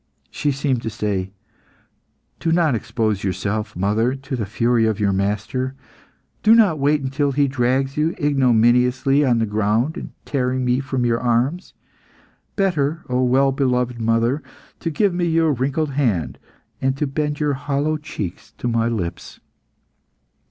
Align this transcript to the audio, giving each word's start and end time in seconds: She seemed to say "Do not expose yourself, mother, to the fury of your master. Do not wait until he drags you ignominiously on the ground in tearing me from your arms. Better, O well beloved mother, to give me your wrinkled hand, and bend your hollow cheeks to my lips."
She 0.31 0.51
seemed 0.51 0.81
to 0.81 0.89
say 0.89 1.31
"Do 2.39 2.51
not 2.51 2.73
expose 2.73 3.23
yourself, 3.23 3.75
mother, 3.75 4.15
to 4.15 4.35
the 4.35 4.47
fury 4.47 4.87
of 4.87 4.99
your 4.99 5.13
master. 5.13 5.75
Do 6.41 6.55
not 6.55 6.79
wait 6.79 7.01
until 7.01 7.33
he 7.33 7.47
drags 7.47 7.97
you 7.97 8.15
ignominiously 8.19 9.23
on 9.23 9.37
the 9.37 9.45
ground 9.45 9.97
in 9.97 10.11
tearing 10.25 10.65
me 10.65 10.79
from 10.79 11.05
your 11.05 11.19
arms. 11.19 11.75
Better, 12.55 13.05
O 13.09 13.23
well 13.23 13.51
beloved 13.51 14.01
mother, 14.01 14.41
to 14.79 14.89
give 14.89 15.13
me 15.13 15.25
your 15.25 15.53
wrinkled 15.53 15.91
hand, 15.91 16.39
and 16.81 17.13
bend 17.13 17.39
your 17.39 17.53
hollow 17.53 17.97
cheeks 17.97 18.53
to 18.53 18.67
my 18.67 18.87
lips." 18.87 19.39